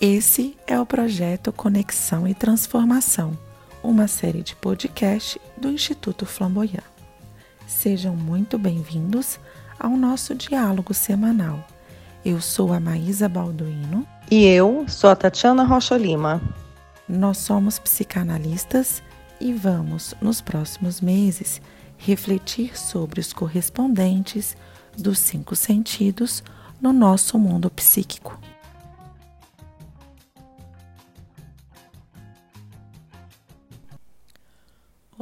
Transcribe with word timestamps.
Esse 0.00 0.56
é 0.66 0.80
o 0.80 0.86
projeto 0.86 1.52
Conexão 1.52 2.26
e 2.26 2.32
Transformação, 2.32 3.36
uma 3.82 4.08
série 4.08 4.42
de 4.42 4.56
podcast 4.56 5.38
do 5.58 5.68
Instituto 5.68 6.24
Flamboyant. 6.24 6.82
Sejam 7.66 8.16
muito 8.16 8.58
bem-vindos 8.58 9.38
ao 9.78 9.90
nosso 9.90 10.34
diálogo 10.34 10.94
semanal. 10.94 11.62
Eu 12.24 12.40
sou 12.40 12.72
a 12.72 12.80
Maísa 12.80 13.28
Balduino. 13.28 14.06
E 14.30 14.46
eu 14.46 14.86
sou 14.88 15.10
a 15.10 15.14
Tatiana 15.14 15.64
Rocha 15.64 15.98
Lima. 15.98 16.40
Nós 17.06 17.36
somos 17.36 17.78
psicanalistas 17.78 19.02
e 19.38 19.52
vamos, 19.52 20.14
nos 20.18 20.40
próximos 20.40 21.02
meses, 21.02 21.60
refletir 21.98 22.74
sobre 22.74 23.20
os 23.20 23.34
correspondentes 23.34 24.56
dos 24.96 25.18
cinco 25.18 25.54
sentidos 25.54 26.42
no 26.80 26.90
nosso 26.90 27.38
mundo 27.38 27.68
psíquico. 27.68 28.40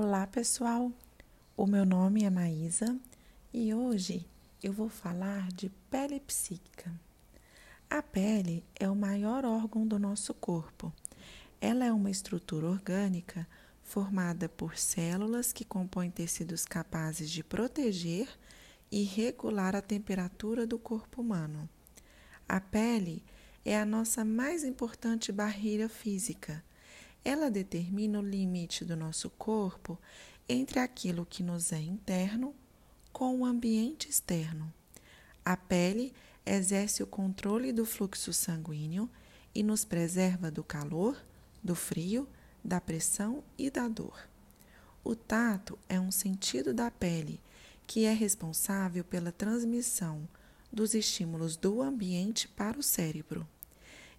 Olá, 0.01 0.29
pessoal. 0.29 0.93
O 1.57 1.67
meu 1.67 1.85
nome 1.85 2.23
é 2.23 2.31
Maísa 2.31 2.97
e 3.53 3.75
hoje 3.75 4.25
eu 4.63 4.73
vou 4.73 4.89
falar 4.89 5.49
de 5.49 5.71
pele 5.91 6.21
psíquica. 6.21 6.93
A 7.91 8.01
pele 8.01 8.65
é 8.79 8.89
o 8.89 8.95
maior 8.95 9.45
órgão 9.45 9.85
do 9.85 9.99
nosso 9.99 10.33
corpo. 10.33 10.93
Ela 11.61 11.85
é 11.85 11.91
uma 11.91 12.13
estrutura 12.13 12.69
orgânica 12.69 13.45
formada 13.83 14.49
por 14.49 14.77
células 14.77 15.53
que 15.53 15.65
compõem 15.65 16.13
tecidos 16.13 16.65
capazes 16.65 17.29
de 17.29 17.43
proteger 17.43 18.29
e 18.93 19.03
regular 19.03 19.75
a 19.75 19.83
temperatura 19.83 20.65
do 20.65 20.79
corpo 20.79 21.23
humano. 21.23 21.69
A 22.49 22.61
pele 22.61 23.25
é 23.65 23.77
a 23.77 23.85
nossa 23.85 24.25
mais 24.25 24.63
importante 24.63 25.33
barreira 25.33 25.89
física. 25.89 26.63
Ela 27.25 27.51
determina 27.51 28.19
o 28.19 28.23
limite 28.23 28.85
do 28.85 28.97
nosso 28.97 29.31
corpo 29.31 29.99
entre 30.49 30.79
aquilo 30.79 31.27
que 31.27 31.43
nos 31.43 31.73
é 31.73 31.81
interno 31.81 32.55
com 33.13 33.41
o 33.41 33.45
ambiente 33.45 34.09
externo. 34.09 34.73
A 35.45 35.57
pele 35.57 36.13
exerce 36.45 37.03
o 37.03 37.07
controle 37.07 37.73
do 37.73 37.85
fluxo 37.85 38.33
sanguíneo 38.33 39.11
e 39.55 39.63
nos 39.63 39.85
preserva 39.85 40.51
do 40.51 40.63
calor, 40.63 41.23
do 41.63 41.75
frio, 41.75 42.29
da 42.65 42.81
pressão 42.81 43.43
e 43.57 43.71
da 43.71 43.89
dor. 43.89 44.29
O 45.05 45.15
tato 45.15 45.79
é 45.89 45.99
um 45.99 46.11
sentido 46.11 46.73
da 46.73 46.91
pele 46.91 47.41
que 47.87 48.05
é 48.05 48.13
responsável 48.13 49.03
pela 49.03 49.33
transmissão 49.33 50.29
dos 50.71 50.93
estímulos 50.93 51.57
do 51.57 51.81
ambiente 51.81 52.47
para 52.47 52.79
o 52.79 52.83
cérebro. 52.83 53.49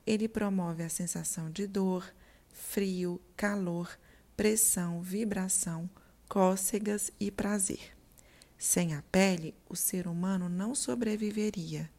Ele 0.06 0.28
promove 0.28 0.82
a 0.82 0.90
sensação 0.90 1.52
de 1.52 1.68
dor, 1.68 2.12
frio, 2.52 3.22
calor, 3.36 3.90
pressão, 4.36 5.02
vibração, 5.02 5.90
cócegas 6.28 7.12
e 7.20 7.32
prazer. 7.32 7.96
Sem 8.58 8.94
a 8.94 9.02
pele, 9.12 9.56
o 9.70 9.76
ser 9.76 10.08
humano 10.08 10.50
não 10.50 10.76
sobreviveria. 10.76 11.90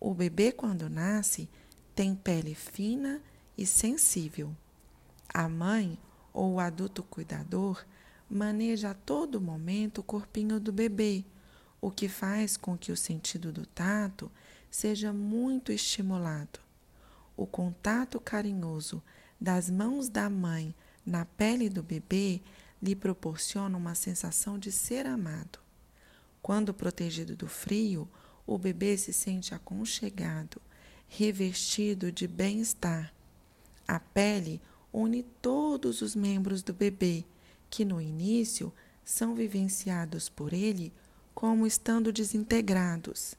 O 0.00 0.14
bebê, 0.14 0.50
quando 0.50 0.88
nasce, 0.88 1.48
tem 1.94 2.14
pele 2.14 2.54
fina 2.54 3.22
e 3.56 3.66
sensível. 3.66 4.56
A 5.28 5.48
mãe 5.48 5.98
ou 6.32 6.54
o 6.54 6.60
adulto 6.60 7.02
cuidador 7.02 7.84
maneja 8.28 8.90
a 8.90 8.94
todo 8.94 9.40
momento 9.40 9.98
o 9.98 10.04
corpinho 10.04 10.58
do 10.58 10.72
bebê, 10.72 11.24
o 11.80 11.90
que 11.90 12.08
faz 12.08 12.56
com 12.56 12.78
que 12.78 12.92
o 12.92 12.96
sentido 12.96 13.52
do 13.52 13.66
tato 13.66 14.30
seja 14.70 15.12
muito 15.12 15.72
estimulado. 15.72 16.60
O 17.36 17.46
contato 17.46 18.20
carinhoso 18.20 19.02
das 19.40 19.70
mãos 19.70 20.08
da 20.08 20.28
mãe 20.28 20.74
na 21.04 21.24
pele 21.24 21.68
do 21.68 21.82
bebê 21.82 22.40
lhe 22.82 22.94
proporciona 22.94 23.76
uma 23.76 23.94
sensação 23.94 24.58
de 24.58 24.70
ser 24.70 25.06
amado. 25.06 25.58
Quando 26.42 26.74
protegido 26.74 27.34
do 27.36 27.46
frio, 27.46 28.08
o 28.46 28.58
bebê 28.58 28.96
se 28.96 29.12
sente 29.12 29.54
aconchegado, 29.54 30.60
revestido 31.08 32.10
de 32.12 32.26
bem-estar. 32.26 33.12
A 33.86 33.98
pele 33.98 34.60
une 34.92 35.22
todos 35.22 36.02
os 36.02 36.14
membros 36.14 36.62
do 36.62 36.72
bebê, 36.72 37.24
que 37.68 37.84
no 37.84 38.00
início 38.00 38.72
são 39.04 39.34
vivenciados 39.34 40.28
por 40.28 40.52
ele 40.52 40.92
como 41.34 41.66
estando 41.66 42.12
desintegrados. 42.12 43.34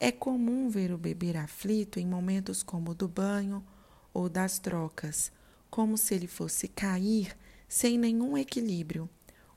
É 0.00 0.10
comum 0.10 0.68
ver 0.68 0.92
o 0.92 0.98
bebê 0.98 1.36
aflito 1.36 2.00
em 2.00 2.06
momentos 2.06 2.62
como 2.62 2.90
o 2.90 2.94
do 2.94 3.06
banho 3.06 3.64
ou 4.12 4.28
das 4.28 4.58
trocas, 4.58 5.32
como 5.70 5.96
se 5.96 6.14
ele 6.14 6.26
fosse 6.26 6.68
cair 6.68 7.36
sem 7.68 7.98
nenhum 7.98 8.36
equilíbrio. 8.36 9.08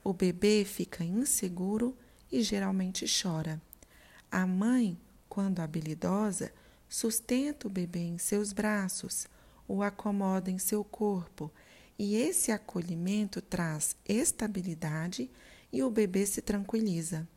O 0.03 0.13
bebê 0.13 0.63
fica 0.63 1.03
inseguro 1.03 1.97
e 2.31 2.41
geralmente 2.41 3.05
chora. 3.05 3.61
A 4.31 4.45
mãe, 4.45 4.97
quando 5.27 5.59
habilidosa, 5.59 6.51
sustenta 6.87 7.67
o 7.67 7.69
bebê 7.69 7.99
em 7.99 8.17
seus 8.17 8.53
braços, 8.53 9.27
o 9.67 9.81
acomoda 9.83 10.49
em 10.49 10.57
seu 10.57 10.83
corpo, 10.83 11.51
e 11.97 12.15
esse 12.15 12.51
acolhimento 12.51 13.41
traz 13.41 13.95
estabilidade 14.07 15.29
e 15.71 15.81
o 15.83 15.89
bebê 15.89 16.25
se 16.25 16.41
tranquiliza. 16.41 17.27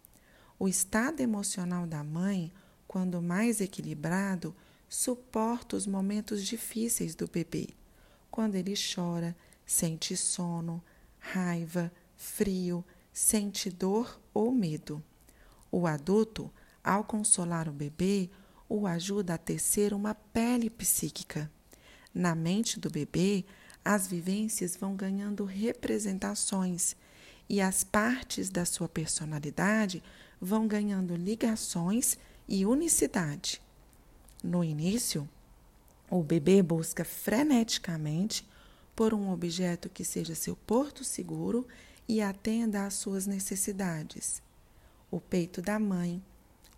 O 0.58 0.68
estado 0.68 1.20
emocional 1.20 1.86
da 1.86 2.02
mãe, 2.02 2.52
quando 2.86 3.22
mais 3.22 3.60
equilibrado, 3.60 4.54
suporta 4.88 5.76
os 5.76 5.86
momentos 5.86 6.44
difíceis 6.44 7.14
do 7.14 7.28
bebê. 7.28 7.68
Quando 8.30 8.54
ele 8.54 8.74
chora, 8.74 9.36
sente 9.66 10.16
sono, 10.16 10.82
raiva, 11.18 11.92
frio, 12.16 12.84
sente 13.12 13.70
dor 13.70 14.20
ou 14.32 14.50
medo. 14.50 15.02
O 15.70 15.86
adulto, 15.86 16.50
ao 16.82 17.04
consolar 17.04 17.68
o 17.68 17.72
bebê, 17.72 18.30
o 18.68 18.86
ajuda 18.86 19.34
a 19.34 19.38
tecer 19.38 19.92
uma 19.92 20.14
pele 20.14 20.70
psíquica. 20.70 21.50
Na 22.14 22.34
mente 22.34 22.80
do 22.80 22.90
bebê, 22.90 23.44
as 23.84 24.06
vivências 24.06 24.76
vão 24.76 24.94
ganhando 24.94 25.44
representações 25.44 26.96
e 27.48 27.60
as 27.60 27.82
partes 27.82 28.50
da 28.50 28.64
sua 28.64 28.88
personalidade 28.88 30.02
vão 30.40 30.66
ganhando 30.66 31.16
ligações 31.16 32.18
e 32.46 32.66
unicidade. 32.66 33.60
No 34.42 34.62
início, 34.62 35.28
o 36.10 36.22
bebê 36.22 36.62
busca 36.62 37.04
freneticamente 37.04 38.46
por 38.94 39.12
um 39.12 39.30
objeto 39.30 39.88
que 39.88 40.04
seja 40.04 40.34
seu 40.34 40.56
porto 40.56 41.04
seguro 41.04 41.66
e 42.08 42.22
atenda 42.22 42.86
às 42.86 42.94
suas 42.94 43.26
necessidades. 43.26 44.42
O 45.10 45.20
peito 45.20 45.60
da 45.60 45.78
mãe, 45.78 46.22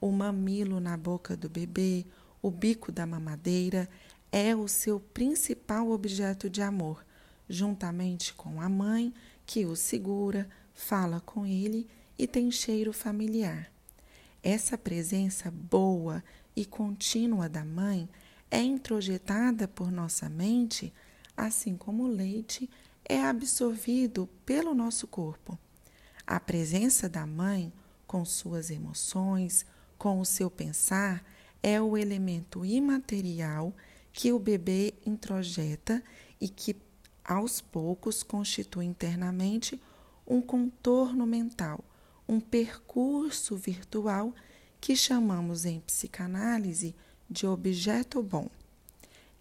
o 0.01 0.11
mamilo 0.11 0.81
na 0.81 0.97
boca 0.97 1.37
do 1.37 1.49
bebê, 1.49 2.05
o 2.43 2.51
bico 2.51 2.91
da 2.91 3.07
mamadeira 3.07 3.89
é 4.33 4.55
o 4.57 4.67
seu 4.67 4.99
principal 4.99 5.91
objeto 5.91 6.49
de 6.49 6.63
amor, 6.63 7.05
juntamente 7.49 8.33
com 8.35 8.61
a 8.61 8.69
mãe 8.69 9.13
que 9.45 9.67
o 9.67 9.77
segura, 9.77 10.49
fala 10.73 11.21
com 11.21 11.45
ele 11.45 11.87
e 12.19 12.27
tem 12.27 12.51
cheiro 12.51 12.93
familiar. 12.93 13.71
Essa 14.43 14.79
presença 14.79 15.51
boa 15.51 16.23
e 16.61 16.65
contínua 16.67 17.49
da 17.49 17.65
mãe 17.65 18.07
é 18.51 18.63
introjetada 18.63 19.67
por 19.67 19.91
nossa 19.91 20.29
mente, 20.29 20.93
assim 21.35 21.75
como 21.75 22.03
o 22.03 22.07
leite 22.07 22.69
é 23.03 23.25
absorvido 23.25 24.29
pelo 24.45 24.75
nosso 24.75 25.07
corpo. 25.07 25.59
A 26.27 26.39
presença 26.39 27.09
da 27.09 27.27
mãe, 27.27 27.73
com 28.07 28.27
suas 28.27 28.71
emoções, 28.71 29.65
com 29.97 30.21
o 30.21 30.27
seu 30.27 30.51
pensar, 30.51 31.25
é 31.63 31.81
o 31.81 31.97
elemento 31.97 32.63
imaterial 32.63 33.75
que 34.13 34.31
o 34.31 34.39
bebê 34.39 34.93
introjeta 35.07 36.05
e 36.39 36.47
que, 36.47 36.77
aos 37.25 37.63
poucos, 37.63 38.23
constitui 38.23 38.85
internamente 38.85 39.81
um 40.27 40.43
contorno 40.43 41.27
mental, 41.27 41.83
um 42.29 42.39
percurso 42.39 43.57
virtual 43.57 44.35
que 44.81 44.97
chamamos 44.97 45.65
em 45.65 45.81
psicanálise 45.81 46.95
de 47.29 47.47
objeto 47.47 48.23
bom. 48.23 48.49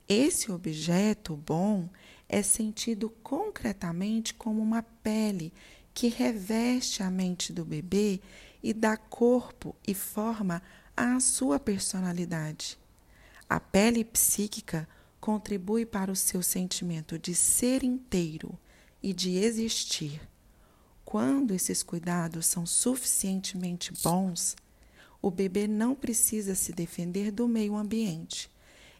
Esse 0.07 0.51
objeto 0.51 1.35
bom 1.35 1.87
é 2.27 2.41
sentido 2.41 3.09
concretamente 3.23 4.33
como 4.33 4.61
uma 4.61 4.83
pele 4.83 5.53
que 5.93 6.07
reveste 6.07 7.01
a 7.01 7.09
mente 7.09 7.51
do 7.51 7.65
bebê 7.65 8.19
e 8.61 8.73
dá 8.73 8.97
corpo 8.97 9.75
e 9.87 9.93
forma 9.93 10.61
à 10.95 11.19
sua 11.19 11.59
personalidade. 11.59 12.77
A 13.49 13.59
pele 13.59 14.03
psíquica 14.03 14.87
contribui 15.19 15.85
para 15.85 16.11
o 16.11 16.15
seu 16.15 16.41
sentimento 16.41 17.17
de 17.17 17.33
ser 17.33 17.83
inteiro 17.83 18.57
e 19.01 19.13
de 19.13 19.37
existir. 19.37 20.21
Quando 21.03 21.53
esses 21.53 21.81
cuidados 21.81 22.45
são 22.45 22.65
suficientemente 22.65 23.91
bons, 24.03 24.55
o 25.21 25.29
bebê 25.29 25.67
não 25.67 25.93
precisa 25.93 26.55
se 26.55 26.71
defender 26.71 27.31
do 27.31 27.47
meio 27.47 27.75
ambiente. 27.75 28.49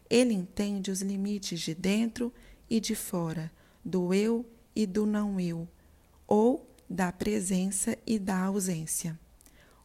Ele 0.08 0.34
entende 0.34 0.90
os 0.90 1.00
limites 1.00 1.60
de 1.60 1.74
dentro 1.74 2.32
e 2.68 2.80
de 2.80 2.94
fora, 2.94 3.50
do 3.84 4.12
eu 4.12 4.44
e 4.74 4.86
do 4.86 5.06
não 5.06 5.40
eu, 5.40 5.66
ou 6.26 6.68
da 6.88 7.12
presença 7.12 7.96
e 8.06 8.18
da 8.18 8.38
ausência. 8.38 9.18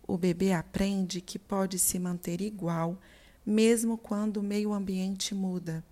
O 0.07 0.17
bebê 0.17 0.51
aprende 0.51 1.21
que 1.21 1.39
pode 1.39 1.79
se 1.79 1.97
manter 1.97 2.41
igual 2.41 2.99
mesmo 3.45 3.97
quando 3.97 4.37
o 4.37 4.43
meio 4.43 4.73
ambiente 4.73 5.35
muda 5.35 5.83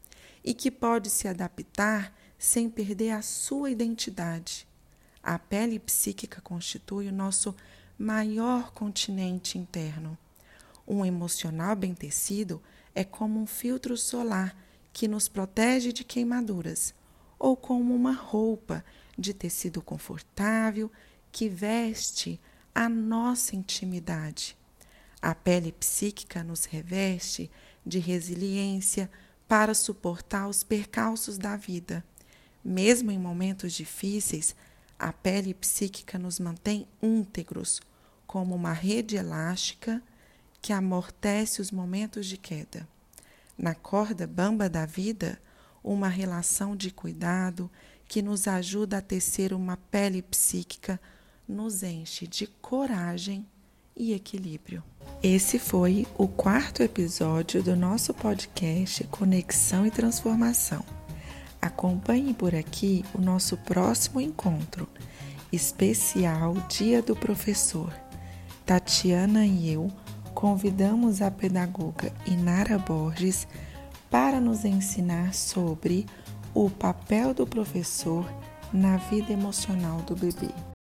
e 0.43 0.53
que 0.53 0.71
pode 0.71 1.09
se 1.09 1.27
adaptar 1.27 2.13
sem 2.37 2.69
perder 2.69 3.11
a 3.11 3.21
sua 3.21 3.69
identidade. 3.69 4.67
A 5.21 5.37
pele 5.39 5.79
psíquica 5.79 6.41
constitui 6.41 7.07
o 7.07 7.13
nosso 7.13 7.55
maior 7.97 8.71
continente 8.71 9.57
interno. 9.57 10.17
Um 10.87 11.05
emocional 11.05 11.75
bem 11.75 11.93
tecido 11.93 12.61
é 12.93 13.03
como 13.03 13.39
um 13.39 13.45
filtro 13.45 13.97
solar 13.97 14.55
que 14.91 15.07
nos 15.07 15.27
protege 15.27 15.91
de 15.91 16.03
queimaduras, 16.03 16.93
ou 17.39 17.57
como 17.57 17.95
uma 17.95 18.13
roupa 18.13 18.83
de 19.17 19.33
tecido 19.33 19.81
confortável 19.81 20.91
que 21.31 21.49
veste 21.49 22.39
a 22.73 22.87
nossa 22.87 23.55
intimidade. 23.55 24.55
A 25.21 25.33
pele 25.33 25.71
psíquica 25.71 26.43
nos 26.43 26.65
reveste 26.65 27.49
de 27.85 27.99
resiliência 27.99 29.09
para 29.47 29.73
suportar 29.73 30.47
os 30.47 30.63
percalços 30.63 31.37
da 31.37 31.55
vida. 31.55 32.03
Mesmo 32.63 33.11
em 33.11 33.19
momentos 33.19 33.73
difíceis, 33.73 34.55
a 34.97 35.11
pele 35.11 35.53
psíquica 35.53 36.17
nos 36.17 36.39
mantém 36.39 36.87
íntegros, 37.01 37.81
como 38.25 38.55
uma 38.55 38.73
rede 38.73 39.15
elástica 39.15 40.01
que 40.63 40.71
amortece 40.71 41.61
os 41.61 41.71
momentos 41.71 42.25
de 42.25 42.37
queda. 42.37 42.87
Na 43.57 43.75
corda 43.75 44.25
bamba 44.25 44.69
da 44.69 44.85
vida, 44.85 45.37
uma 45.83 46.07
relação 46.07 46.73
de 46.73 46.89
cuidado 46.89 47.69
que 48.07 48.21
nos 48.21 48.47
ajuda 48.47 48.99
a 48.99 49.01
tecer 49.01 49.51
uma 49.51 49.75
pele 49.75 50.21
psíquica 50.21 50.97
nos 51.45 51.83
enche 51.83 52.25
de 52.25 52.47
coragem 52.47 53.45
e 53.93 54.13
equilíbrio. 54.13 54.81
Esse 55.21 55.59
foi 55.59 56.07
o 56.17 56.29
quarto 56.29 56.81
episódio 56.81 57.61
do 57.61 57.75
nosso 57.75 58.13
podcast 58.13 59.03
Conexão 59.07 59.85
e 59.85 59.91
Transformação. 59.91 60.85
Acompanhe 61.61 62.33
por 62.33 62.55
aqui 62.55 63.03
o 63.13 63.19
nosso 63.19 63.57
próximo 63.57 64.21
encontro, 64.21 64.87
especial 65.51 66.53
Dia 66.69 67.01
do 67.01 67.17
Professor. 67.17 67.93
Tatiana 68.65 69.45
e 69.45 69.69
eu 69.69 69.91
convidamos 70.43 71.21
a 71.21 71.31
pedagoga 71.31 72.11
Inara 72.25 72.77
Borges 72.77 73.47
para 74.11 74.41
nos 74.41 74.65
ensinar 74.65 75.33
sobre 75.33 76.05
o 76.53 76.69
papel 76.69 77.33
do 77.33 77.47
professor 77.47 78.29
na 78.73 78.97
vida 78.97 79.31
emocional 79.31 80.01
do 80.01 80.17
bebê. 80.17 80.72